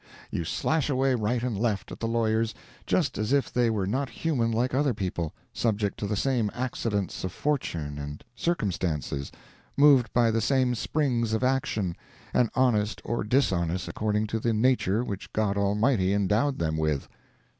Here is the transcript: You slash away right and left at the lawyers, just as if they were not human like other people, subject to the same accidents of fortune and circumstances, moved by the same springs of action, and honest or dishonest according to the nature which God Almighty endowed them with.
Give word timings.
You 0.31 0.45
slash 0.45 0.89
away 0.89 1.13
right 1.13 1.43
and 1.43 1.55
left 1.55 1.91
at 1.91 1.99
the 1.99 2.07
lawyers, 2.07 2.55
just 2.87 3.19
as 3.19 3.31
if 3.31 3.53
they 3.53 3.69
were 3.69 3.85
not 3.85 4.09
human 4.09 4.51
like 4.51 4.73
other 4.73 4.95
people, 4.95 5.31
subject 5.53 5.99
to 5.99 6.07
the 6.07 6.15
same 6.15 6.49
accidents 6.55 7.23
of 7.23 7.31
fortune 7.31 7.99
and 7.99 8.23
circumstances, 8.35 9.31
moved 9.77 10.11
by 10.11 10.31
the 10.31 10.41
same 10.41 10.73
springs 10.73 11.33
of 11.33 11.43
action, 11.43 11.95
and 12.33 12.49
honest 12.55 12.99
or 13.05 13.23
dishonest 13.23 13.87
according 13.87 14.25
to 14.25 14.39
the 14.39 14.53
nature 14.53 15.03
which 15.03 15.31
God 15.33 15.55
Almighty 15.55 16.13
endowed 16.13 16.57
them 16.57 16.77
with. 16.77 17.07